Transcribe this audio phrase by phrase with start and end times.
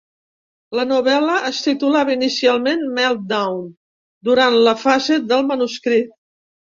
[0.77, 3.63] La novel·la es titulava inicialment "Meltdown",
[4.31, 6.11] durant la fase del manuscrit.